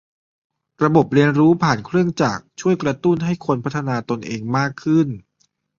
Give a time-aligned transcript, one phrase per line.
[0.83, 5.07] ระบบเรียนรู้ผ่านเครื่องจักรช่วยกระตุ้นให้คนพัฒนาตนเองมากขึ้น